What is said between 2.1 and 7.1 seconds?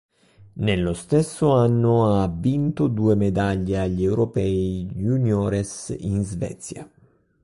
ha vinto due medaglie agli Europei juniores in Svezia.